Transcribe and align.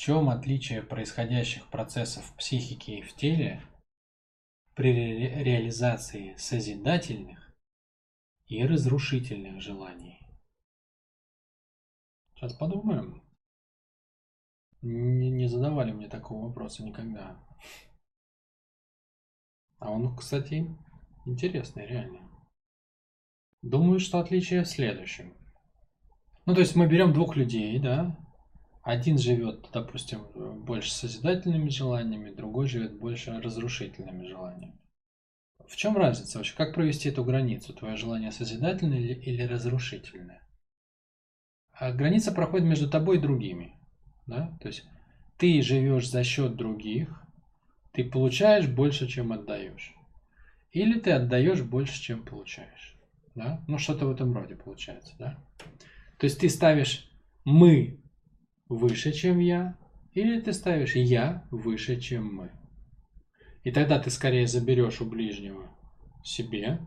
чем 0.00 0.30
отличие 0.30 0.82
происходящих 0.82 1.68
процессов 1.68 2.24
в 2.24 2.34
психике 2.36 3.00
и 3.00 3.02
в 3.02 3.12
теле 3.12 3.62
при 4.74 4.94
ре- 4.94 5.44
реализации 5.44 6.34
созидательных 6.38 7.54
и 8.46 8.64
разрушительных 8.64 9.60
желаний? 9.60 10.18
Сейчас 12.32 12.54
подумаем. 12.54 13.22
Не, 14.80 15.28
не 15.28 15.46
задавали 15.48 15.92
мне 15.92 16.08
такого 16.08 16.46
вопроса 16.46 16.82
никогда. 16.82 17.38
А 19.80 19.90
он, 19.90 20.16
кстати, 20.16 20.64
интересный, 21.26 21.86
реально. 21.86 22.26
Думаю, 23.60 24.00
что 24.00 24.18
отличие 24.18 24.62
в 24.62 24.68
следующем. 24.68 25.36
Ну, 26.46 26.54
то 26.54 26.60
есть 26.60 26.74
мы 26.74 26.86
берем 26.88 27.12
двух 27.12 27.36
людей, 27.36 27.78
да? 27.78 28.16
Один 28.90 29.18
живет, 29.18 29.68
допустим, 29.72 30.26
больше 30.64 30.90
созидательными 30.90 31.68
желаниями, 31.68 32.34
другой 32.34 32.66
живет 32.66 32.98
больше 32.98 33.30
разрушительными 33.40 34.26
желаниями. 34.26 34.74
В 35.68 35.76
чем 35.76 35.96
разница 35.96 36.38
вообще? 36.38 36.56
Как 36.56 36.74
провести 36.74 37.08
эту 37.08 37.22
границу? 37.22 37.72
Твое 37.72 37.94
желание 37.94 38.32
созидательное 38.32 38.98
или, 38.98 39.14
или 39.14 39.42
разрушительное? 39.44 40.42
А 41.72 41.92
граница 41.92 42.32
проходит 42.32 42.66
между 42.66 42.90
тобой 42.90 43.18
и 43.18 43.20
другими. 43.20 43.76
Да? 44.26 44.58
То 44.60 44.66
есть 44.66 44.84
ты 45.38 45.62
живешь 45.62 46.10
за 46.10 46.24
счет 46.24 46.56
других, 46.56 47.22
ты 47.92 48.02
получаешь 48.02 48.66
больше, 48.66 49.06
чем 49.06 49.30
отдаешь. 49.30 49.94
Или 50.72 50.98
ты 50.98 51.12
отдаешь 51.12 51.62
больше, 51.62 52.02
чем 52.02 52.24
получаешь. 52.24 52.96
Да? 53.36 53.62
Ну, 53.68 53.78
что-то 53.78 54.06
в 54.06 54.10
этом 54.10 54.36
роде 54.36 54.56
получается. 54.56 55.14
Да? 55.16 55.38
То 56.18 56.24
есть 56.24 56.40
ты 56.40 56.48
ставишь 56.48 57.08
мы 57.44 57.99
выше, 58.70 59.12
чем 59.12 59.40
я, 59.40 59.76
или 60.12 60.40
ты 60.40 60.52
ставишь 60.52 60.94
я 60.94 61.46
выше, 61.50 62.00
чем 62.00 62.34
мы. 62.34 62.52
И 63.64 63.72
тогда 63.72 63.98
ты 63.98 64.10
скорее 64.10 64.46
заберешь 64.46 65.00
у 65.00 65.04
ближнего 65.04 65.68
себе, 66.24 66.80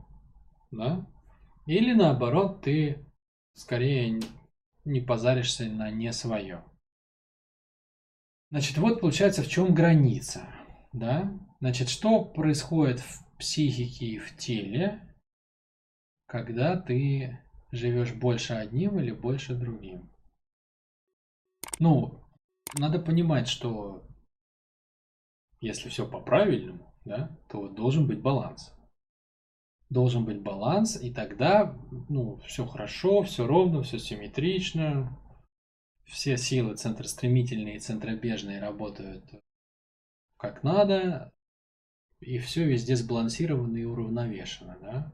да? 0.71 1.05
Или 1.67 1.93
наоборот, 1.93 2.61
ты 2.61 3.05
скорее 3.53 4.19
не 4.85 5.01
позаришься 5.01 5.65
на 5.65 5.91
не 5.91 6.11
свое. 6.13 6.63
Значит, 8.49 8.77
вот 8.77 9.01
получается, 9.01 9.43
в 9.43 9.47
чем 9.47 9.73
граница, 9.73 10.47
да? 10.93 11.37
Значит, 11.59 11.89
что 11.89 12.23
происходит 12.23 13.01
в 13.01 13.25
психике 13.37 14.05
и 14.05 14.19
в 14.19 14.35
теле, 14.37 15.01
когда 16.27 16.77
ты 16.77 17.39
живешь 17.71 18.13
больше 18.13 18.53
одним 18.53 18.99
или 18.99 19.11
больше 19.11 19.53
другим? 19.53 20.12
Ну, 21.79 22.23
надо 22.77 22.99
понимать, 22.99 23.47
что 23.47 24.05
если 25.59 25.89
все 25.89 26.07
по-правильному, 26.07 26.93
да, 27.05 27.37
то 27.49 27.67
должен 27.67 28.07
быть 28.07 28.21
баланс. 28.21 28.73
Должен 29.89 30.25
быть 30.25 30.41
баланс, 30.41 31.01
и 31.01 31.13
тогда, 31.13 31.77
ну, 32.09 32.37
все 32.45 32.65
хорошо, 32.65 33.23
все 33.23 33.45
ровно, 33.45 33.83
все 33.83 33.99
симметрично, 33.99 35.17
все 36.05 36.37
силы 36.37 36.75
центростремительные 36.75 37.77
и 37.77 37.79
центробежные 37.79 38.59
работают 38.59 39.23
как 40.43 40.61
надо, 40.61 41.31
и 42.19 42.37
все 42.37 42.65
везде 42.65 42.97
сбалансировано 42.97 43.77
и 43.77 43.85
уравновешено, 43.85 44.77
да. 44.81 45.13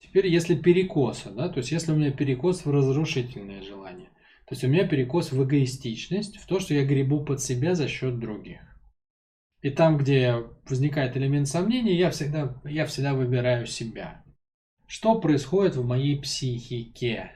Теперь, 0.00 0.26
если 0.26 0.54
перекосы, 0.54 1.30
да, 1.30 1.48
то 1.48 1.58
есть 1.58 1.72
если 1.72 1.92
у 1.92 1.96
меня 1.96 2.12
перекос 2.12 2.66
в 2.66 2.70
разрушительное 2.70 3.62
желание, 3.62 4.10
то 4.52 4.54
есть 4.54 4.64
у 4.64 4.68
меня 4.68 4.86
перекос 4.86 5.32
в 5.32 5.42
эгоистичность, 5.42 6.36
в 6.36 6.46
то, 6.46 6.60
что 6.60 6.74
я 6.74 6.84
гребу 6.84 7.24
под 7.24 7.40
себя 7.40 7.74
за 7.74 7.88
счет 7.88 8.18
других. 8.18 8.60
И 9.62 9.70
там, 9.70 9.96
где 9.96 10.44
возникает 10.68 11.16
элемент 11.16 11.48
сомнения, 11.48 11.96
я 11.96 12.10
всегда, 12.10 12.60
я 12.66 12.84
всегда 12.84 13.14
выбираю 13.14 13.64
себя. 13.64 14.22
Что 14.86 15.18
происходит 15.18 15.76
в 15.76 15.86
моей 15.86 16.20
психике? 16.20 17.32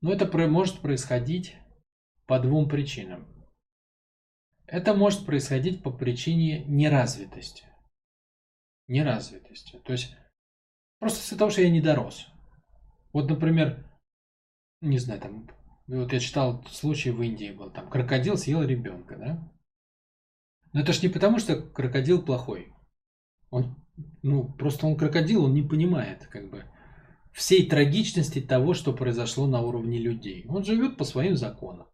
Ну, 0.00 0.12
это 0.12 0.26
может 0.46 0.78
происходить 0.78 1.56
по 2.26 2.38
двум 2.38 2.68
причинам. 2.68 3.26
Это 4.66 4.94
может 4.94 5.26
происходить 5.26 5.82
по 5.82 5.90
причине 5.90 6.62
неразвитости. 6.66 7.64
Неразвитости. 8.86 9.80
То 9.84 9.90
есть 9.90 10.16
просто 11.00 11.18
из-за 11.18 11.36
того, 11.36 11.50
что 11.50 11.62
я 11.62 11.70
не 11.70 11.80
дорос. 11.80 12.28
Вот, 13.12 13.28
например, 13.28 13.84
не 14.80 15.00
знаю, 15.00 15.20
там, 15.20 15.48
вот 15.86 16.12
я 16.12 16.20
читал 16.20 16.64
случай 16.70 17.10
в 17.10 17.22
Индии 17.22 17.52
был, 17.52 17.70
там 17.70 17.88
крокодил 17.88 18.36
съел 18.36 18.62
ребенка, 18.62 19.16
да? 19.16 19.52
Но 20.72 20.80
это 20.80 20.92
ж 20.92 21.02
не 21.02 21.08
потому, 21.08 21.38
что 21.38 21.56
крокодил 21.56 22.22
плохой. 22.22 22.72
Он, 23.50 23.76
ну, 24.22 24.52
просто 24.52 24.86
он 24.86 24.96
крокодил, 24.96 25.44
он 25.44 25.54
не 25.54 25.62
понимает, 25.62 26.26
как 26.26 26.50
бы, 26.50 26.64
всей 27.32 27.68
трагичности 27.68 28.40
того, 28.40 28.74
что 28.74 28.92
произошло 28.92 29.46
на 29.46 29.60
уровне 29.60 29.98
людей. 29.98 30.44
Он 30.48 30.64
живет 30.64 30.96
по 30.96 31.04
своим 31.04 31.36
законам. 31.36 31.86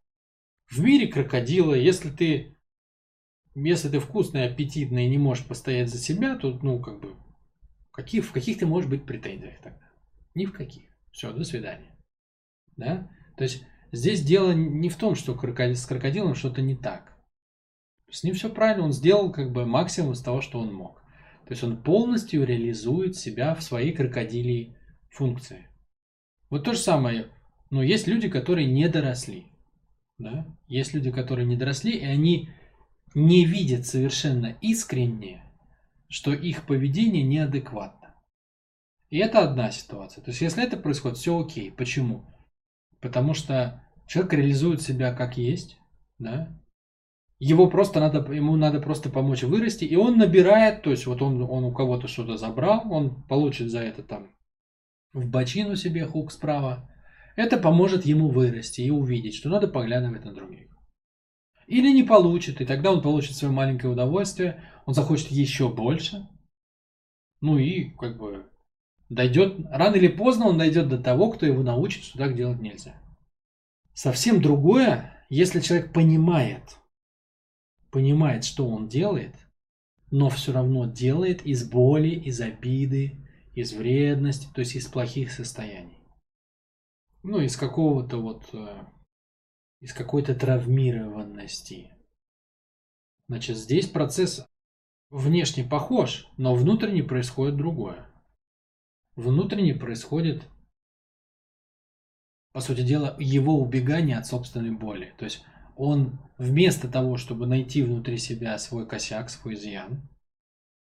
В 0.69 0.81
мире 0.81 1.07
крокодила, 1.07 1.75
если 1.75 2.11
ты, 2.11 2.57
если 3.55 3.91
ты 3.91 4.01
вкусный, 4.01 4.47
аппетитный 4.47 5.07
и 5.07 5.11
не 5.11 5.19
можешь 5.19 5.47
постоять 5.47 5.91
за 5.91 5.99
себя, 5.99 6.37
то, 6.37 6.59
ну, 6.63 6.81
как 6.81 7.01
бы, 7.01 7.15
каких, 7.91 8.25
в 8.25 8.33
каких 8.33 8.59
ты 8.59 8.67
можешь 8.67 8.89
быть 8.89 9.05
претензиях 9.05 9.61
тогда? 9.61 9.91
Ни 10.35 10.47
в 10.47 10.53
каких. 10.53 10.91
Все, 11.13 11.33
до 11.33 11.45
свидания. 11.45 11.95
Да? 12.77 13.11
То 13.37 13.45
есть 13.45 13.65
здесь 13.93 14.23
дело 14.23 14.53
не 14.53 14.89
в 14.89 14.97
том, 14.97 15.15
что 15.15 15.35
с 15.35 15.87
крокодилом 15.87 16.35
что-то 16.35 16.63
не 16.63 16.75
так. 16.75 17.17
С 18.11 18.25
ним 18.25 18.35
все 18.35 18.51
правильно, 18.51 18.85
он 18.85 18.93
сделал 18.93 19.33
как 19.33 19.53
бы 19.53 19.65
максимум 19.65 20.13
из 20.13 20.21
того, 20.21 20.41
что 20.41 20.61
он 20.61 20.75
мог. 20.75 21.01
То 21.47 21.53
есть 21.53 21.63
он 21.63 21.83
полностью 21.83 22.45
реализует 22.45 23.17
себя 23.17 23.55
в 23.55 23.63
своей 23.63 23.93
крокодилии 23.93 24.77
функции. 25.11 25.69
Вот 26.51 26.65
то 26.65 26.73
же 26.73 26.79
самое, 26.79 27.29
но 27.71 27.83
есть 27.83 28.07
люди, 28.07 28.29
которые 28.29 28.67
не 28.67 28.89
доросли. 28.89 29.47
Да? 30.19 30.47
Есть 30.67 30.95
люди, 30.95 31.11
которые 31.11 31.47
не 31.47 31.57
доросли, 31.57 31.93
и 31.93 32.05
они 32.05 32.51
не 33.15 33.45
видят 33.45 33.87
совершенно 33.87 34.57
искренне, 34.61 35.43
что 36.09 36.33
их 36.33 36.67
поведение 36.67 37.23
неадекватно. 37.23 38.15
И 39.09 39.19
это 39.19 39.41
одна 39.41 39.71
ситуация. 39.71 40.23
То 40.23 40.31
есть 40.31 40.41
если 40.41 40.65
это 40.65 40.77
происходит, 40.77 41.19
все 41.19 41.39
окей. 41.39 41.71
Почему? 41.71 42.25
Потому 43.03 43.35
что 43.35 43.85
человек 44.07 44.33
реализует 44.33 44.81
себя 44.81 45.13
как 45.13 45.37
есть, 45.37 45.77
да, 46.19 46.57
его 47.41 47.69
просто 47.69 47.99
надо, 47.99 48.21
ему 48.33 48.55
надо 48.55 48.81
просто 48.81 49.11
помочь 49.11 49.43
вырасти, 49.43 49.85
и 49.85 49.97
он 49.97 50.17
набирает, 50.17 50.83
то 50.83 50.91
есть 50.91 51.07
вот 51.07 51.21
он, 51.21 51.43
он 51.43 51.65
у 51.65 51.73
кого-то 51.73 52.07
что-то 52.07 52.37
забрал, 52.37 52.85
он 52.89 53.25
получит 53.25 53.69
за 53.69 53.81
это 53.81 54.05
там 54.05 54.29
в 55.13 55.29
бочину 55.29 55.75
себе 55.75 56.07
хук 56.07 56.31
справа. 56.31 56.89
Это 57.35 57.57
поможет 57.57 58.07
ему 58.07 58.29
вырасти 58.29 58.83
и 58.83 58.91
увидеть, 58.91 59.35
что 59.35 59.49
надо 59.49 59.67
поглядывать 59.67 60.25
на 60.25 60.33
других. 60.33 60.69
Или 61.67 61.91
не 61.93 62.05
получит, 62.05 62.61
и 62.61 62.65
тогда 62.65 62.93
он 62.93 63.03
получит 63.03 63.35
свое 63.35 63.53
маленькое 63.53 63.93
удовольствие, 63.93 64.63
он 64.87 64.95
захочет 64.95 65.33
еще 65.33 65.69
больше. 65.69 66.29
Ну 67.41 67.59
и 67.59 67.91
как 67.99 68.19
бы 68.19 68.49
дойдет, 69.13 69.67
рано 69.71 69.97
или 69.97 70.09
поздно 70.09 70.47
он 70.47 70.59
дойдет 70.59 70.89
до 70.89 70.99
того, 70.99 71.31
кто 71.31 71.47
его 71.47 71.63
научит, 71.63 72.05
что 72.05 72.19
так 72.19 72.35
делать 72.35 72.61
нельзя. 72.61 72.95
Совсем 73.93 74.41
другое, 74.41 75.25
если 75.29 75.61
человек 75.61 75.93
понимает, 75.93 76.79
понимает, 77.91 78.45
что 78.45 78.67
он 78.67 78.89
делает, 78.89 79.35
но 80.11 80.31
все 80.31 80.53
равно 80.53 80.87
делает 80.87 81.45
из 81.45 81.69
боли, 81.69 82.09
из 82.09 82.41
обиды, 82.41 83.19
из 83.55 83.73
вредности, 83.73 84.49
то 84.55 84.61
есть 84.61 84.75
из 84.75 84.87
плохих 84.87 85.31
состояний. 85.31 85.99
Ну, 87.23 87.41
из 87.41 87.57
какого-то 87.57 88.17
вот, 88.17 88.49
э, 88.55 88.85
из 89.81 89.93
какой-то 89.93 90.35
травмированности. 90.35 91.91
Значит, 93.29 93.59
здесь 93.59 93.89
процесс 93.89 94.47
внешне 95.11 95.65
похож, 95.65 96.27
но 96.39 96.55
внутренне 96.55 97.03
происходит 97.03 97.57
другое. 97.57 98.12
Внутренне 99.17 99.75
происходит, 99.75 100.49
по 102.53 102.61
сути 102.61 102.83
дела, 102.83 103.17
его 103.19 103.61
убегание 103.61 104.19
от 104.19 104.27
собственной 104.27 104.71
боли. 104.71 105.15
То 105.19 105.25
есть 105.25 105.45
он 105.77 106.19
вместо 106.39 106.89
того, 106.89 107.17
чтобы 107.17 107.47
найти 107.47 107.83
внутри 107.83 108.19
себя 108.19 108.59
свой 108.59 108.87
косяк, 108.87 109.31
свой 109.31 109.55
изъян, 109.55 110.09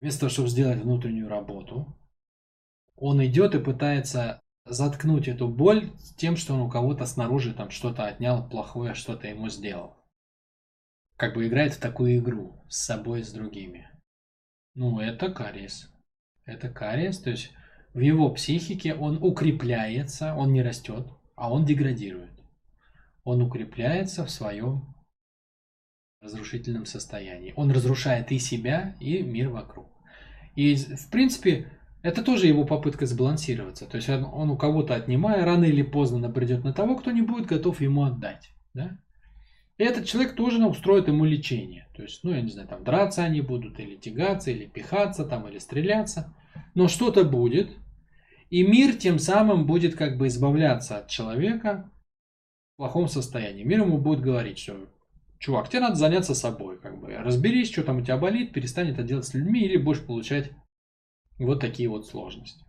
вместо 0.02 0.22
того, 0.22 0.30
чтобы 0.30 0.50
сделать 0.50 0.82
внутреннюю 0.82 1.28
работу, 1.28 1.98
он 2.96 3.24
идет 3.26 3.56
и 3.56 3.60
пытается 3.60 4.42
заткнуть 4.66 5.28
эту 5.28 5.48
боль 5.48 5.92
тем, 6.18 6.38
что 6.38 6.54
он 6.54 6.62
у 6.62 6.70
кого-то 6.70 7.06
снаружи 7.06 7.54
там 7.54 7.70
что-то 7.70 8.06
отнял 8.06 8.48
плохое, 8.48 8.94
что-то 8.94 9.28
ему 9.28 9.50
сделал. 9.50 9.98
Как 11.18 11.34
бы 11.34 11.48
играет 11.48 11.74
в 11.74 11.80
такую 11.80 12.18
игру 12.18 12.64
с 12.70 12.78
собой, 12.78 13.24
с 13.24 13.32
другими. 13.32 13.90
Ну, 14.76 15.00
это 15.00 15.32
кариес. 15.32 15.92
Это 16.46 16.70
кариес, 16.70 17.20
то 17.20 17.30
есть 17.30 17.52
в 17.94 18.00
его 18.00 18.30
психике 18.30 18.94
он 18.94 19.20
укрепляется, 19.22 20.36
он 20.36 20.54
не 20.54 20.62
растет, 20.62 21.08
а 21.36 21.52
он 21.52 21.66
деградирует 21.66 22.34
он 23.24 23.42
укрепляется 23.42 24.26
в 24.26 24.30
своем 24.30 24.94
разрушительном 26.22 26.86
состоянии. 26.86 27.54
Он 27.56 27.72
разрушает 27.72 28.32
и 28.32 28.40
себя, 28.40 28.96
и 29.00 29.22
мир 29.22 29.50
вокруг. 29.50 29.88
И, 30.56 30.76
в 30.76 31.10
принципе, 31.10 31.68
это 32.02 32.24
тоже 32.24 32.48
его 32.48 32.66
попытка 32.66 33.06
сбалансироваться. 33.06 33.86
То 33.86 33.98
есть 33.98 34.10
он, 34.10 34.26
он 34.26 34.50
у 34.50 34.58
кого-то 34.58 34.96
отнимая, 34.96 35.44
рано 35.46 35.66
или 35.66 35.82
поздно 35.82 36.20
набредет 36.20 36.64
на 36.64 36.74
того, 36.74 36.96
кто 36.96 37.12
не 37.12 37.22
будет 37.22 37.46
готов 37.46 37.82
ему 37.82 38.04
отдать. 38.04 38.52
Да? 38.74 38.98
И 39.78 39.84
этот 39.84 40.06
человек 40.06 40.36
тоже 40.36 40.64
устроит 40.66 41.08
ему 41.08 41.26
лечение. 41.26 41.88
То 41.96 42.04
есть, 42.04 42.24
ну, 42.24 42.32
я 42.32 42.42
не 42.42 42.52
знаю, 42.52 42.68
там 42.68 42.84
драться 42.84 43.24
они 43.24 43.42
будут, 43.42 43.80
или 43.80 43.96
тягаться, 43.96 44.52
или 44.52 44.66
пихаться, 44.66 45.26
там, 45.26 45.48
или 45.48 45.60
стреляться. 45.60 46.34
Но 46.76 46.88
что-то 46.88 47.24
будет. 47.24 47.72
И 48.54 48.62
мир 48.62 48.96
тем 48.96 49.18
самым 49.18 49.66
будет 49.66 49.96
как 49.96 50.20
бы 50.20 50.28
избавляться 50.28 51.00
от 51.00 51.08
человека 51.08 51.92
в 52.74 52.78
плохом 52.78 53.08
состоянии. 53.08 53.64
Мир 53.64 53.80
ему 53.80 53.98
будет 53.98 54.22
говорить, 54.22 54.60
что 54.60 54.78
чувак, 55.40 55.70
тебе 55.70 55.80
надо 55.80 55.96
заняться 55.96 56.36
собой, 56.36 56.80
как 56.80 57.00
бы. 57.00 57.18
Разберись, 57.18 57.72
что 57.72 57.84
там 57.84 57.98
у 57.98 58.02
тебя 58.04 58.16
болит, 58.16 58.54
перестань 58.54 58.92
это 58.92 59.02
делать 59.02 59.26
с 59.26 59.34
людьми 59.34 59.62
или 59.62 59.78
будешь 59.78 60.06
получать 60.06 60.52
вот 61.40 61.62
такие 61.62 61.90
вот 61.90 62.06
сложности. 62.06 62.64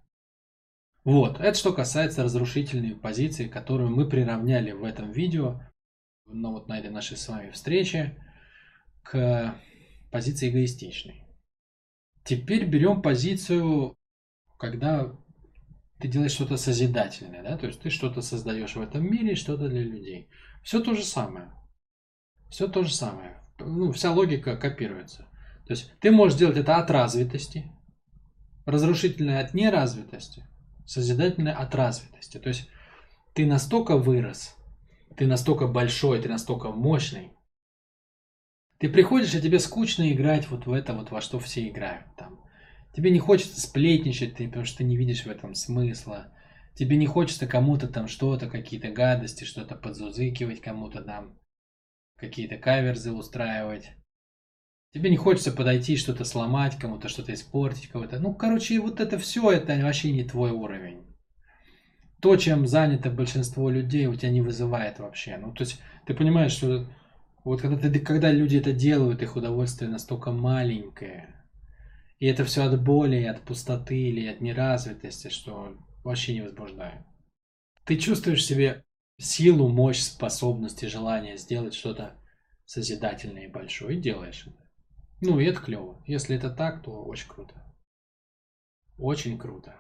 Вот, 1.05 1.39
это 1.39 1.59
что 1.59 1.75
касается 1.75 2.23
разрушительной 2.23 2.95
позиции, 2.95 3.47
которую 3.47 3.91
мы 3.91 4.09
приравняли 4.09 4.73
в 4.73 4.85
этом 4.85 5.13
видео, 5.13 5.61
ну 6.25 6.53
вот 6.53 6.67
на 6.67 6.79
этой 6.79 6.91
нашей 6.91 7.19
с 7.19 7.29
вами 7.29 7.51
встрече, 7.51 8.17
к 9.03 9.55
позиции 10.11 10.49
эгоистичной. 10.49 11.27
Теперь 12.25 12.65
берем 12.65 13.03
позицию, 13.03 13.95
когда 14.57 15.15
ты 16.05 16.09
делаешь 16.09 16.33
что-то 16.33 16.59
созидательное, 16.59 17.43
да, 17.43 17.57
то 17.57 17.67
есть 17.67 17.81
ты 17.81 17.89
что-то 17.89 18.21
создаешь 18.21 18.77
в 18.77 18.81
этом 18.83 19.11
мире, 19.11 19.35
что-то 19.35 19.71
для 19.71 19.81
людей. 19.81 20.29
Все 20.63 20.81
то 20.81 20.95
же 20.95 21.03
самое. 21.03 21.51
Все 22.51 22.69
то 22.69 22.85
же 22.85 22.93
самое. 22.93 23.41
Ну, 23.59 23.91
вся 23.91 24.13
логика 24.13 24.59
копируется. 24.59 25.27
То 25.67 25.73
есть 25.73 25.91
ты 26.01 26.11
можешь 26.11 26.39
делать 26.39 26.59
это 26.59 26.77
от 26.77 26.91
развитости, 26.91 27.73
разрушительное 28.67 29.43
от 29.43 29.55
неразвитости, 29.55 30.47
созидательное 30.85 31.55
от 31.55 31.75
развитости. 31.75 32.37
То 32.37 32.51
есть 32.51 32.69
ты 33.33 33.47
настолько 33.47 33.97
вырос, 33.97 34.57
ты 35.17 35.27
настолько 35.27 35.69
большой, 35.69 36.21
ты 36.21 36.29
настолько 36.29 36.71
мощный. 36.71 37.33
Ты 38.79 38.91
приходишь, 38.91 39.35
и 39.35 39.41
тебе 39.41 39.59
скучно 39.59 40.13
играть 40.13 40.51
вот 40.51 40.67
в 40.67 40.73
это 40.75 40.93
вот, 40.93 41.11
во 41.11 41.23
что 41.23 41.39
все 41.39 41.67
играют. 41.67 42.05
Там. 42.19 42.45
Тебе 42.95 43.11
не 43.11 43.19
хочется 43.19 43.61
сплетничать, 43.61 44.37
ты, 44.37 44.47
потому 44.47 44.65
что 44.65 44.79
ты 44.79 44.85
не 44.85 44.97
видишь 44.97 45.25
в 45.25 45.31
этом 45.31 45.55
смысла. 45.55 46.33
Тебе 46.75 46.97
не 46.97 47.07
хочется 47.07 47.47
кому-то 47.47 47.89
там 47.89 48.07
что-то, 48.09 48.49
какие-то 48.49 48.91
гадости, 48.91 49.45
что-то 49.45 49.75
подзузыкивать 49.75 50.61
кому-то 50.61 51.03
там 51.03 51.39
какие-то 52.17 52.57
каверзы 52.57 53.13
устраивать. 53.13 53.91
Тебе 54.93 55.11
не 55.11 55.17
хочется 55.17 55.51
подойти, 55.51 55.97
что-то 55.97 56.25
сломать, 56.25 56.79
кому-то 56.79 57.09
что-то 57.09 57.35
испортить, 57.35 57.89
кого-то. 57.89 58.21
Ну, 58.21 58.33
короче, 58.33 58.81
вот 58.81 59.01
это 59.01 59.19
все, 59.19 59.51
это 59.51 59.77
вообще 59.83 60.13
не 60.13 60.23
твой 60.23 60.53
уровень. 60.53 61.05
То, 62.21 62.37
чем 62.37 62.67
занято 62.67 63.11
большинство 63.11 63.69
людей, 63.71 64.07
у 64.07 64.15
тебя 64.15 64.31
не 64.31 64.41
вызывает 64.41 65.01
вообще. 65.01 65.37
Ну, 65.37 65.53
то 65.53 65.65
есть, 65.65 65.81
ты 66.07 66.15
понимаешь, 66.15 66.53
что 66.53 66.87
вот 67.43 67.61
когда, 67.61 67.77
ты, 67.77 67.99
когда 67.99 68.31
люди 68.31 68.57
это 68.57 68.73
делают, 68.73 69.21
их 69.21 69.35
удовольствие 69.35 69.91
настолько 69.91 70.31
маленькое, 70.31 71.44
и 72.19 72.27
это 72.27 72.45
все 72.45 72.65
от 72.65 72.83
боли, 72.83 73.25
от 73.25 73.43
пустоты 73.43 73.97
или 73.97 74.27
от 74.27 74.41
неразвитости, 74.41 75.29
что 75.29 75.77
вообще 76.03 76.35
не 76.35 76.43
возбуждает. 76.43 77.03
Ты 77.85 77.99
чувствуешь 77.99 78.45
себе 78.45 78.85
силу, 79.19 79.69
мощь, 79.69 80.01
способности, 80.01 80.87
желание 80.87 81.37
сделать 81.37 81.75
что-то 81.75 82.17
созидательное 82.65 83.45
и 83.45 83.51
большое, 83.51 83.99
и 83.99 84.01
делаешь 84.01 84.47
это. 84.47 84.65
Ну, 85.21 85.39
и 85.39 85.45
это 85.45 85.61
клево. 85.61 86.03
Если 86.07 86.37
это 86.37 86.51
так, 86.51 86.83
то 86.83 87.05
очень 87.05 87.29
круто. 87.29 87.55
Очень 88.99 89.39
круто. 89.39 89.77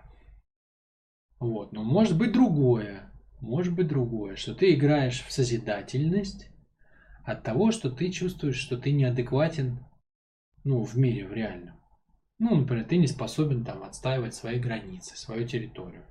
Вот, 1.38 1.72
но 1.72 1.82
может 1.82 2.16
быть 2.16 2.32
другое. 2.32 3.10
Может 3.40 3.74
быть 3.74 3.88
другое, 3.88 4.36
что 4.36 4.54
ты 4.54 4.72
играешь 4.72 5.22
в 5.22 5.30
созидательность 5.30 6.48
от 7.24 7.42
того, 7.42 7.72
что 7.72 7.90
ты 7.90 8.10
чувствуешь, 8.10 8.56
что 8.56 8.78
ты 8.78 8.92
неадекватен, 8.92 9.84
ну, 10.62 10.82
в 10.82 10.96
мире, 10.96 11.26
в 11.26 11.32
реальном. 11.32 11.78
Ну, 12.38 12.56
например, 12.56 12.84
ты 12.84 12.96
не 12.96 13.06
способен 13.06 13.64
там 13.64 13.82
отстаивать 13.82 14.34
свои 14.34 14.58
границы, 14.58 15.16
свою 15.16 15.46
территорию 15.46 16.04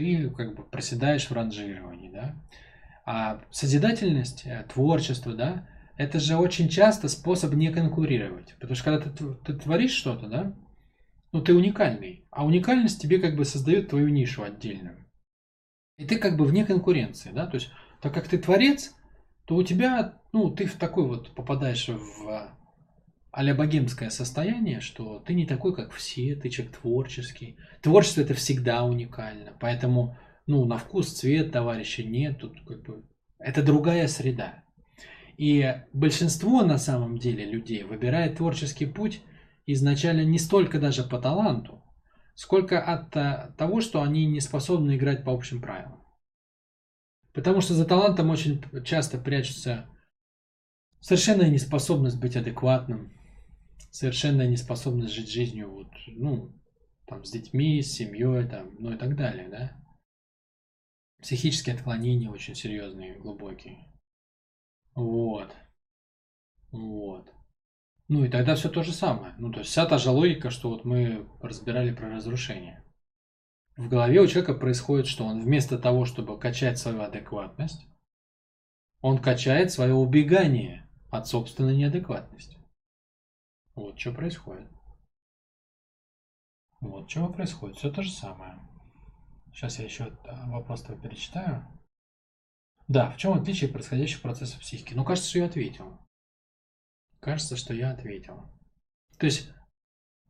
ты 0.00 0.30
как 0.30 0.54
бы 0.54 0.62
проседаешь 0.64 1.28
в 1.28 1.32
ранжировании, 1.32 2.10
да. 2.10 2.34
А 3.04 3.42
созидательность, 3.50 4.46
э, 4.46 4.66
творчество, 4.72 5.34
да, 5.34 5.68
это 5.96 6.18
же 6.18 6.36
очень 6.36 6.70
часто 6.70 7.08
способ 7.08 7.52
не 7.52 7.70
конкурировать. 7.70 8.54
Потому 8.54 8.74
что 8.74 8.84
когда 8.84 9.10
ты, 9.10 9.34
ты 9.44 9.52
творишь 9.54 9.92
что-то, 9.92 10.26
да, 10.26 10.54
ну 11.32 11.42
ты 11.42 11.54
уникальный, 11.54 12.24
а 12.30 12.46
уникальность 12.46 13.00
тебе 13.02 13.18
как 13.18 13.36
бы 13.36 13.44
создает 13.44 13.90
твою 13.90 14.08
нишу 14.08 14.42
отдельную. 14.42 15.06
И 15.98 16.06
ты 16.06 16.18
как 16.18 16.38
бы 16.38 16.46
вне 16.46 16.64
конкуренции, 16.64 17.30
да, 17.30 17.46
то 17.46 17.56
есть 17.56 17.70
так 18.00 18.14
как 18.14 18.26
ты 18.26 18.38
творец, 18.38 18.94
то 19.44 19.56
у 19.56 19.62
тебя, 19.62 20.18
ну, 20.32 20.50
ты 20.50 20.64
в 20.64 20.76
такой 20.76 21.06
вот 21.06 21.34
попадаешь 21.34 21.88
в 21.88 22.48
а 23.32 23.54
богемское 23.54 24.10
состояние, 24.10 24.80
что 24.80 25.20
ты 25.20 25.34
не 25.34 25.46
такой, 25.46 25.74
как 25.74 25.92
все, 25.92 26.34
ты 26.34 26.48
человек 26.48 26.76
творческий. 26.76 27.56
Творчество 27.80 28.22
это 28.22 28.34
всегда 28.34 28.84
уникально, 28.84 29.52
поэтому, 29.60 30.18
ну, 30.46 30.64
на 30.64 30.78
вкус, 30.78 31.12
цвет 31.12 31.52
товарища 31.52 32.02
нет, 32.02 32.38
тут 32.38 32.60
как 32.66 32.82
бы 32.82 33.04
это 33.38 33.62
другая 33.62 34.08
среда. 34.08 34.64
И 35.36 35.74
большинство 35.92 36.62
на 36.62 36.76
самом 36.76 37.18
деле 37.18 37.44
людей 37.44 37.84
выбирает 37.84 38.36
творческий 38.36 38.86
путь 38.86 39.22
изначально 39.64 40.24
не 40.24 40.38
столько 40.38 40.78
даже 40.78 41.04
по 41.04 41.18
таланту, 41.18 41.82
сколько 42.34 42.82
от 42.82 43.16
э, 43.16 43.52
того, 43.56 43.80
что 43.80 44.02
они 44.02 44.26
не 44.26 44.40
способны 44.40 44.96
играть 44.96 45.24
по 45.24 45.32
общим 45.32 45.62
правилам. 45.62 46.02
Потому 47.32 47.60
что 47.60 47.74
за 47.74 47.84
талантом 47.84 48.30
очень 48.30 48.62
часто 48.84 49.18
прячется 49.18 49.88
совершенная 51.00 51.48
неспособность 51.48 52.20
быть 52.20 52.36
адекватным, 52.36 53.12
совершенная 53.90 54.46
неспособность 54.46 55.14
жить 55.14 55.30
жизнью, 55.30 55.70
вот, 55.70 55.88
ну, 56.06 56.52
там, 57.06 57.24
с 57.24 57.30
детьми, 57.30 57.82
с 57.82 57.92
семьей, 57.92 58.48
там, 58.48 58.74
ну 58.78 58.92
и 58.92 58.96
так 58.96 59.16
далее, 59.16 59.48
да. 59.48 59.76
Психические 61.20 61.74
отклонения 61.74 62.30
очень 62.30 62.54
серьезные, 62.54 63.18
глубокие. 63.18 63.86
Вот. 64.94 65.54
Вот. 66.70 67.32
Ну 68.08 68.24
и 68.24 68.28
тогда 68.28 68.54
все 68.54 68.68
то 68.68 68.82
же 68.82 68.92
самое. 68.92 69.34
Ну, 69.38 69.52
то 69.52 69.60
есть 69.60 69.70
вся 69.70 69.86
та 69.86 69.98
же 69.98 70.10
логика, 70.10 70.50
что 70.50 70.70
вот 70.70 70.84
мы 70.84 71.28
разбирали 71.40 71.92
про 71.92 72.10
разрушение. 72.10 72.82
В 73.76 73.88
голове 73.88 74.20
у 74.20 74.26
человека 74.26 74.54
происходит, 74.54 75.06
что 75.06 75.24
он 75.24 75.40
вместо 75.40 75.78
того, 75.78 76.04
чтобы 76.04 76.38
качать 76.38 76.78
свою 76.78 77.02
адекватность, 77.02 77.86
он 79.00 79.18
качает 79.18 79.72
свое 79.72 79.94
убегание 79.94 80.88
от 81.10 81.26
собственной 81.26 81.76
неадекватности. 81.76 82.59
Вот 83.80 83.98
что 83.98 84.12
происходит. 84.12 84.68
Вот 86.82 87.10
что 87.10 87.28
происходит. 87.30 87.78
Все 87.78 87.90
то 87.90 88.02
же 88.02 88.10
самое. 88.10 88.60
Сейчас 89.54 89.78
я 89.78 89.86
еще 89.86 90.12
вопрос 90.48 90.82
твой 90.82 91.00
перечитаю. 91.00 91.66
Да, 92.88 93.10
в 93.10 93.16
чем 93.16 93.32
отличие 93.32 93.70
происходящих 93.70 94.20
процессов 94.20 94.60
психики? 94.60 94.92
Ну, 94.92 95.02
кажется, 95.02 95.30
что 95.30 95.38
я 95.38 95.46
ответил. 95.46 95.98
Кажется, 97.20 97.56
что 97.56 97.72
я 97.72 97.90
ответил. 97.90 98.50
То 99.18 99.24
есть, 99.24 99.50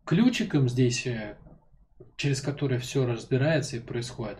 ключиком 0.04 0.68
здесь, 0.68 1.04
э, 1.08 1.36
через 2.16 2.40
который 2.40 2.78
все 2.78 3.04
разбирается 3.04 3.78
и 3.78 3.80
происходит, 3.80 4.38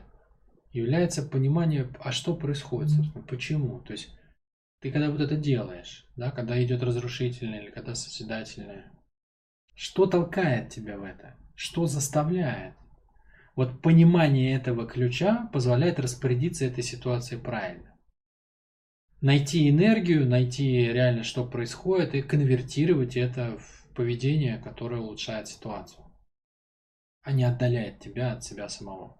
является 0.71 1.29
понимание, 1.29 1.93
а 1.99 2.13
что 2.13 2.37
происходит, 2.37 2.91
собственно, 2.91 3.25
почему. 3.25 3.81
То 3.81 3.93
есть, 3.93 4.17
ты 4.81 4.93
когда 4.93 5.11
вот 5.11 5.21
это 5.21 5.37
делаешь, 5.37 6.07
да, 6.15 6.31
когда 6.31 6.63
идет 6.63 6.83
разрушительное 6.85 7.63
или 7.63 7.71
когда 7.71 7.97
созидательное, 7.97 8.93
что 9.83 10.05
толкает 10.05 10.69
тебя 10.69 10.99
в 10.99 11.05
это? 11.05 11.39
Что 11.55 11.87
заставляет? 11.87 12.75
Вот 13.57 13.81
понимание 13.81 14.55
этого 14.55 14.87
ключа 14.87 15.49
позволяет 15.55 15.99
распорядиться 15.99 16.67
этой 16.67 16.85
ситуацией 16.85 17.41
правильно. 17.41 17.99
Найти 19.23 19.71
энергию, 19.71 20.29
найти 20.29 20.93
реально, 20.93 21.23
что 21.23 21.47
происходит, 21.47 22.15
и 22.15 22.21
конвертировать 22.21 23.17
это 23.17 23.57
в 23.57 23.95
поведение, 23.95 24.59
которое 24.59 25.01
улучшает 25.01 25.49
ситуацию, 25.49 26.05
а 27.23 27.33
не 27.33 27.45
отдаляет 27.45 28.01
тебя 28.01 28.35
от 28.35 28.45
себя 28.45 28.69
самого. 28.69 29.19